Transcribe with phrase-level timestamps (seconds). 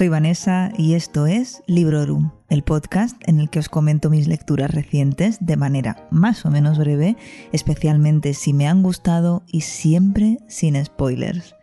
[0.00, 4.70] Soy Vanessa y esto es Librorum, el podcast en el que os comento mis lecturas
[4.70, 7.18] recientes de manera más o menos breve,
[7.52, 11.54] especialmente si me han gustado y siempre sin spoilers.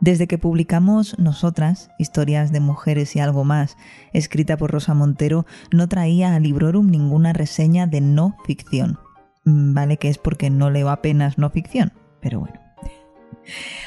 [0.00, 3.76] Desde que publicamos Nosotras, Historias de Mujeres y algo más,
[4.14, 8.98] escrita por Rosa Montero, no traía a Librorum ninguna reseña de no ficción.
[9.44, 12.65] Mm, Vale que es porque no leo apenas no ficción, pero bueno.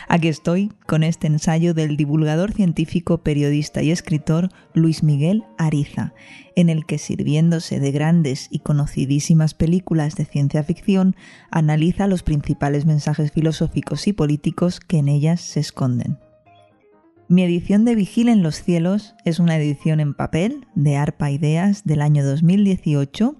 [0.08, 6.14] Aquí estoy con este ensayo del divulgador científico, periodista y escritor Luis Miguel Ariza,
[6.56, 11.16] en el que sirviéndose de grandes y conocidísimas películas de ciencia ficción,
[11.52, 16.18] analiza los principales mensajes filosóficos y políticos que en ellas se esconden.
[17.32, 21.84] Mi edición de Vigil en los cielos es una edición en papel de Arpa Ideas
[21.86, 23.36] del año 2018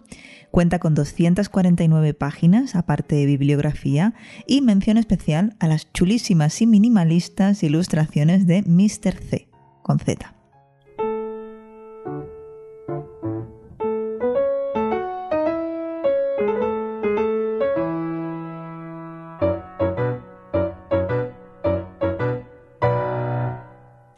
[0.52, 4.14] Cuenta con 249 páginas, aparte de bibliografía,
[4.48, 9.16] y mención especial a las chulísimas y minimalistas ilustraciones de Mr.
[9.20, 9.48] C,
[9.84, 10.34] con Z.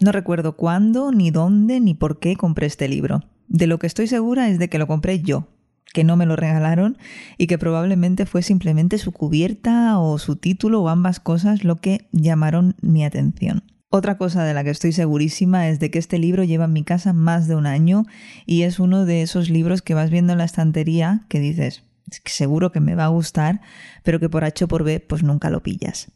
[0.01, 3.21] No recuerdo cuándo, ni dónde, ni por qué compré este libro.
[3.47, 5.47] De lo que estoy segura es de que lo compré yo,
[5.93, 6.97] que no me lo regalaron
[7.37, 12.07] y que probablemente fue simplemente su cubierta o su título o ambas cosas lo que
[12.11, 13.63] llamaron mi atención.
[13.89, 16.83] Otra cosa de la que estoy segurísima es de que este libro lleva en mi
[16.83, 18.05] casa más de un año
[18.45, 21.83] y es uno de esos libros que vas viendo en la estantería que dices,
[22.23, 23.59] seguro que me va a gustar,
[24.03, 26.09] pero que por H o por B pues nunca lo pillas.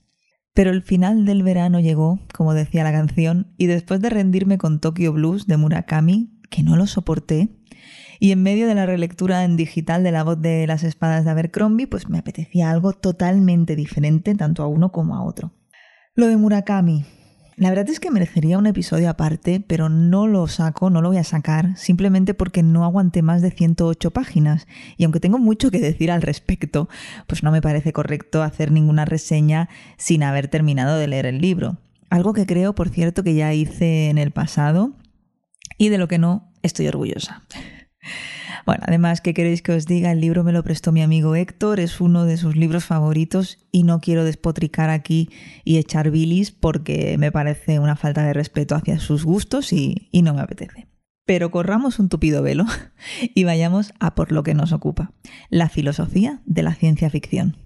[0.53, 4.79] Pero el final del verano llegó, como decía la canción, y después de rendirme con
[4.79, 7.49] Tokyo Blues de Murakami, que no lo soporté,
[8.19, 11.31] y en medio de la relectura en digital de la voz de las espadas de
[11.31, 15.51] Abercrombie, pues me apetecía algo totalmente diferente tanto a uno como a otro.
[16.15, 17.05] Lo de Murakami.
[17.57, 21.17] La verdad es que merecería un episodio aparte, pero no lo saco, no lo voy
[21.17, 24.67] a sacar, simplemente porque no aguanté más de 108 páginas.
[24.97, 26.89] Y aunque tengo mucho que decir al respecto,
[27.27, 31.77] pues no me parece correcto hacer ninguna reseña sin haber terminado de leer el libro.
[32.09, 34.93] Algo que creo, por cierto, que ya hice en el pasado
[35.77, 37.43] y de lo que no estoy orgullosa.
[38.65, 40.11] Bueno, además, ¿qué queréis que os diga?
[40.11, 43.83] El libro me lo prestó mi amigo Héctor, es uno de sus libros favoritos y
[43.83, 45.29] no quiero despotricar aquí
[45.63, 50.21] y echar bilis porque me parece una falta de respeto hacia sus gustos y, y
[50.21, 50.87] no me apetece.
[51.25, 52.65] Pero corramos un tupido velo
[53.35, 55.11] y vayamos a por lo que nos ocupa,
[55.49, 57.64] la filosofía de la ciencia ficción.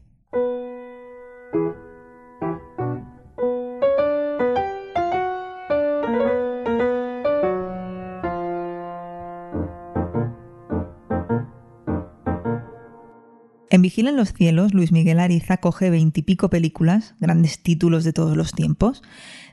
[13.72, 18.36] En Vigila en los cielos, Luis Miguel Ariza coge veintipico películas, grandes títulos de todos
[18.36, 19.04] los tiempos,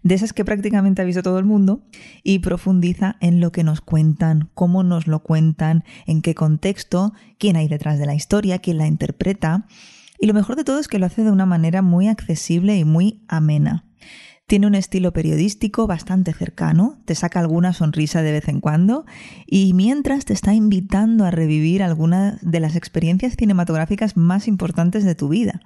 [0.02, 1.82] de esas que prácticamente ha visto todo el mundo,
[2.22, 7.56] y profundiza en lo que nos cuentan, cómo nos lo cuentan, en qué contexto, quién
[7.56, 9.66] hay detrás de la historia, quién la interpreta.
[10.18, 12.86] Y lo mejor de todo es que lo hace de una manera muy accesible y
[12.86, 13.84] muy amena.
[14.46, 19.04] Tiene un estilo periodístico bastante cercano, te saca alguna sonrisa de vez en cuando
[19.44, 25.16] y mientras te está invitando a revivir algunas de las experiencias cinematográficas más importantes de
[25.16, 25.62] tu vida.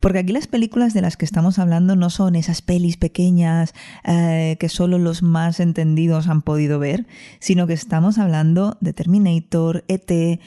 [0.00, 3.72] Porque aquí las películas de las que estamos hablando no son esas pelis pequeñas
[4.04, 7.06] eh, que solo los más entendidos han podido ver,
[7.40, 10.40] sino que estamos hablando de Terminator, ET,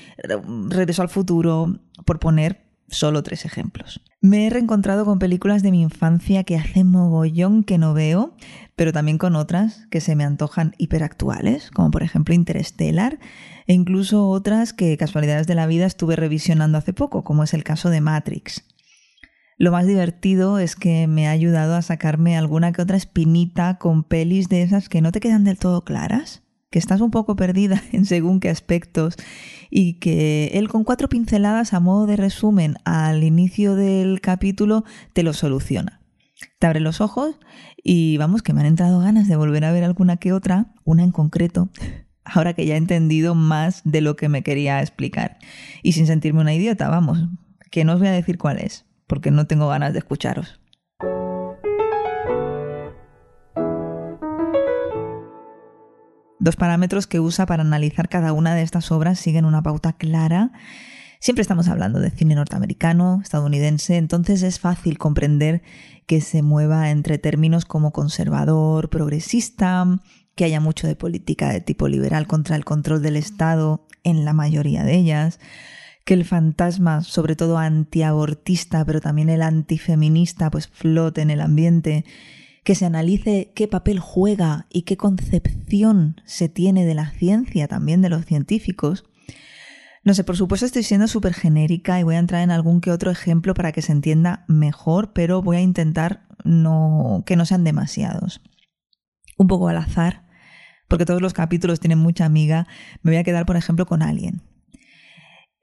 [0.68, 4.00] Regreso al futuro, por poner solo tres ejemplos.
[4.20, 8.36] Me he reencontrado con películas de mi infancia que hace mogollón que no veo,
[8.76, 13.20] pero también con otras que se me antojan hiperactuales, como por ejemplo Interstellar,
[13.68, 17.64] e incluso otras que casualidades de la vida estuve revisionando hace poco, como es el
[17.64, 18.64] caso de Matrix.
[19.60, 24.04] Lo más divertido es que me ha ayudado a sacarme alguna que otra espinita con
[24.04, 27.81] pelis de esas que no te quedan del todo claras que estás un poco perdida
[27.92, 29.16] en según qué aspectos
[29.69, 34.84] y que él con cuatro pinceladas a modo de resumen al inicio del capítulo
[35.14, 36.02] te lo soluciona.
[36.60, 37.36] Te abre los ojos
[37.84, 41.04] y vamos que me han entrado ganas de volver a ver alguna que otra, una
[41.04, 41.69] en concreto,
[42.24, 45.38] ahora que ya he entendido más de lo que me quería explicar.
[45.84, 47.20] Y sin sentirme una idiota, vamos,
[47.72, 50.60] que no os voy a decir cuál es, porque no tengo ganas de escucharos.
[56.39, 60.51] Dos parámetros que usa para analizar cada una de estas obras siguen una pauta clara.
[61.19, 65.63] Siempre estamos hablando de cine norteamericano, estadounidense, entonces es fácil comprender
[66.06, 70.00] que se mueva entre términos como conservador, progresista,
[70.36, 74.34] que haya mucho de política de tipo liberal contra el control del Estado en la
[74.34, 75.39] mayoría de ellas,
[76.06, 82.06] que el fantasma, sobre todo antiabortista, pero también el antifeminista, pues flote en el ambiente
[82.68, 88.02] que se analice qué papel juega y qué concepción se tiene de la ciencia, también
[88.02, 89.06] de los científicos.
[90.04, 92.92] No sé, por supuesto estoy siendo súper genérica y voy a entrar en algún que
[92.92, 97.64] otro ejemplo para que se entienda mejor, pero voy a intentar no, que no sean
[97.64, 98.42] demasiados.
[99.38, 100.28] Un poco al azar,
[100.90, 102.68] porque todos los capítulos tienen mucha amiga,
[103.02, 104.42] me voy a quedar, por ejemplo, con Alien.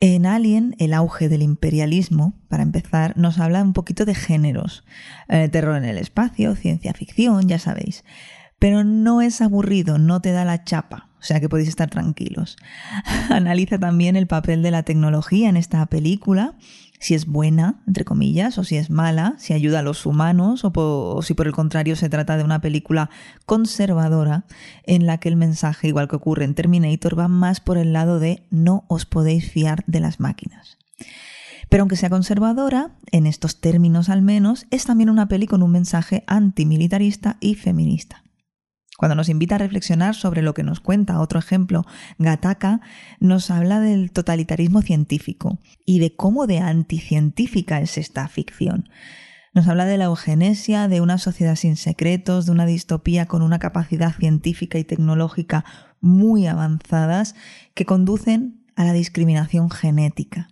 [0.06, 4.84] En Alien, el auge del imperialismo, para empezar, nos habla un poquito de géneros.
[5.30, 8.04] Eh, terror en el espacio, ciencia ficción, ya sabéis.
[8.58, 12.58] Pero no es aburrido, no te da la chapa, o sea que podéis estar tranquilos.
[13.30, 16.52] Analiza también el papel de la tecnología en esta película
[16.98, 21.20] si es buena, entre comillas, o si es mala, si ayuda a los humanos, o,
[21.22, 23.10] si por el contrario se trata de una película
[23.46, 24.44] conservadora
[24.84, 28.18] en la que el mensaje, igual que ocurre en Terminator, va más por el lado
[28.18, 30.78] de no os podéis fiar de las máquinas.
[31.68, 35.72] Pero aunque sea conservadora, en estos términos al menos, es también una peli con un
[35.72, 38.23] mensaje antimilitarista y feminista.
[38.96, 41.84] Cuando nos invita a reflexionar sobre lo que nos cuenta otro ejemplo,
[42.18, 42.80] Gataka
[43.18, 48.88] nos habla del totalitarismo científico y de cómo de anticientífica es esta ficción.
[49.52, 53.58] Nos habla de la eugenesia, de una sociedad sin secretos, de una distopía con una
[53.58, 55.64] capacidad científica y tecnológica
[56.00, 57.34] muy avanzadas
[57.74, 60.48] que conducen a la discriminación genética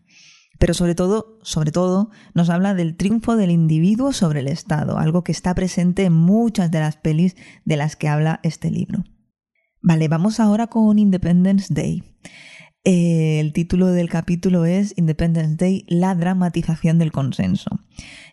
[0.63, 5.25] pero sobre todo, sobre todo, nos habla del triunfo del individuo sobre el Estado, algo
[5.25, 9.03] que está presente en muchas de las pelis de las que habla este libro.
[9.81, 12.05] Vale, vamos ahora con Independence Day.
[12.85, 17.81] Eh, el título del capítulo es Independence Day, la dramatización del consenso.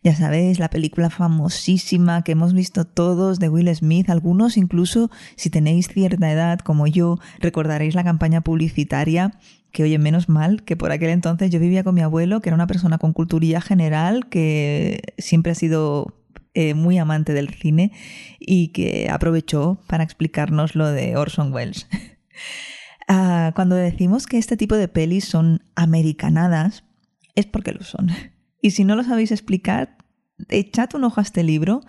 [0.03, 5.49] Ya sabéis, la película famosísima que hemos visto todos de Will Smith, algunos incluso si
[5.49, 9.39] tenéis cierta edad como yo, recordaréis la campaña publicitaria
[9.71, 12.55] que oye, menos mal que por aquel entonces yo vivía con mi abuelo, que era
[12.55, 16.15] una persona con culturía general, que siempre ha sido
[16.53, 17.91] eh, muy amante del cine
[18.39, 21.87] y que aprovechó para explicarnos lo de Orson Welles.
[23.11, 26.83] Ah, cuando decimos que este tipo de pelis son americanadas,
[27.33, 28.09] es porque lo son.
[28.61, 29.97] Y si no lo sabéis explicar,
[30.49, 31.81] echad un ojo a este libro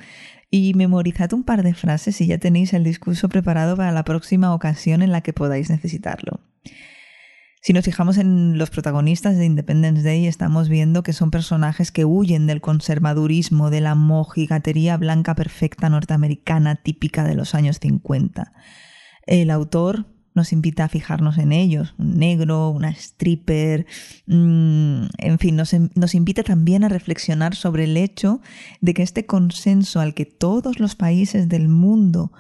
[0.51, 4.55] y memorizad un par de frases y ya tenéis el discurso preparado para la próxima
[4.55, 6.41] ocasión en la que podáis necesitarlo.
[7.63, 12.07] Si nos fijamos en los protagonistas de Independence Day, estamos viendo que son personajes que
[12.07, 18.55] huyen del conservadurismo, de la mojigatería blanca perfecta norteamericana típica de los años 50.
[19.27, 23.85] El autor nos invita a fijarnos en ellos, un negro, una stripper,
[24.27, 28.41] mm, en fin, nos, nos invita también a reflexionar sobre el hecho
[28.81, 32.33] de que este consenso al que todos los países del mundo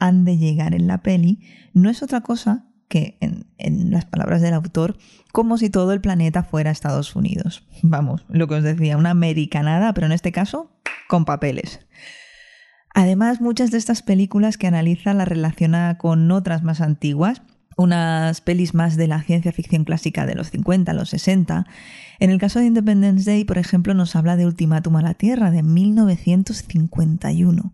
[0.00, 1.38] han de llegar en la peli
[1.72, 4.96] no es otra cosa que, en, las palabras del autor,
[5.32, 7.64] como si todo el planeta fuera Estados Unidos.
[7.82, 10.70] Vamos, lo que os decía, una americanada, pero en este caso,
[11.08, 11.80] con papeles.
[12.94, 17.42] Además, muchas de estas películas que analiza la relaciona con otras más antiguas,
[17.76, 21.66] unas pelis más de la ciencia ficción clásica de los 50, los 60.
[22.18, 25.50] En el caso de Independence Day, por ejemplo, nos habla de Ultimátum a la Tierra
[25.50, 27.72] de 1951.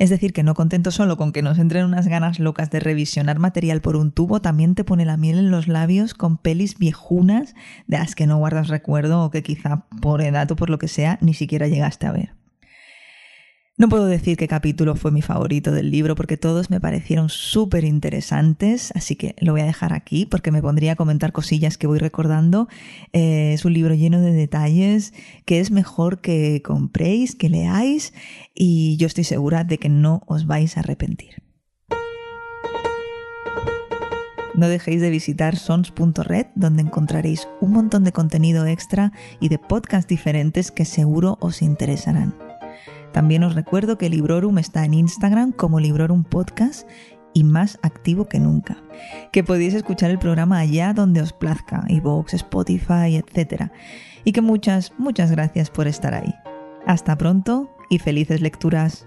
[0.00, 3.38] Es decir, que no contento solo con que nos entren unas ganas locas de revisionar
[3.38, 7.54] material por un tubo, también te pone la miel en los labios con pelis viejunas
[7.86, 10.88] de las que no guardas recuerdo o que quizá por edad o por lo que
[10.88, 12.39] sea ni siquiera llegaste a ver.
[13.80, 17.84] No puedo decir qué capítulo fue mi favorito del libro porque todos me parecieron súper
[17.84, 21.86] interesantes, así que lo voy a dejar aquí porque me pondría a comentar cosillas que
[21.86, 22.68] voy recordando.
[23.14, 25.14] Eh, es un libro lleno de detalles
[25.46, 28.12] que es mejor que compréis, que leáis
[28.54, 31.42] y yo estoy segura de que no os vais a arrepentir.
[34.54, 40.06] No dejéis de visitar sons.red, donde encontraréis un montón de contenido extra y de podcasts
[40.06, 42.49] diferentes que seguro os interesarán.
[43.12, 46.88] También os recuerdo que Librorum está en Instagram como Librorum Podcast
[47.32, 48.78] y más activo que nunca.
[49.32, 53.70] Que podéis escuchar el programa allá donde os plazca, iVoox, Spotify, etc.
[54.24, 56.34] Y que muchas, muchas gracias por estar ahí.
[56.86, 59.06] Hasta pronto y felices lecturas.